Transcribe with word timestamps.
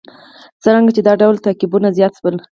څرنګه 0.63 0.91
چې 0.95 1.01
دا 1.07 1.13
ډول 1.21 1.35
تعقیبونه 1.45 1.87
زیات 1.97 2.13
شول. 2.19 2.35